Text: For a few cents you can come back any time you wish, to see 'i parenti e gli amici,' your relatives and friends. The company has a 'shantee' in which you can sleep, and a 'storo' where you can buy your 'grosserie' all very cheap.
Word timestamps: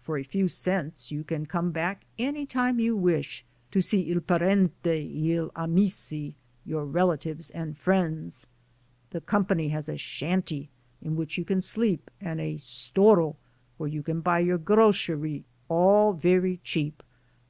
For 0.00 0.16
a 0.16 0.22
few 0.22 0.48
cents 0.48 1.10
you 1.12 1.22
can 1.22 1.44
come 1.44 1.70
back 1.70 2.06
any 2.18 2.46
time 2.46 2.80
you 2.80 2.96
wish, 2.96 3.44
to 3.72 3.82
see 3.82 4.10
'i 4.10 4.18
parenti 4.20 4.88
e 4.88 5.34
gli 5.36 5.50
amici,' 5.54 6.34
your 6.64 6.86
relatives 6.86 7.50
and 7.50 7.76
friends. 7.76 8.46
The 9.10 9.20
company 9.20 9.68
has 9.68 9.90
a 9.90 9.98
'shantee' 9.98 10.70
in 11.02 11.14
which 11.14 11.36
you 11.36 11.44
can 11.44 11.60
sleep, 11.60 12.10
and 12.22 12.40
a 12.40 12.56
'storo' 12.56 13.36
where 13.76 13.90
you 13.90 14.02
can 14.02 14.22
buy 14.22 14.38
your 14.38 14.56
'grosserie' 14.56 15.44
all 15.68 16.14
very 16.14 16.58
cheap. 16.64 17.02